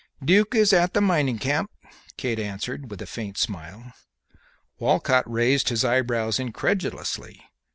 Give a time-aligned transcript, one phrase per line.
[0.25, 1.69] "Duke is at the mining camp,"
[2.17, 3.93] Kate answered, with a faint smile.
[4.79, 7.39] Walcott raised his eyebrows incredulously.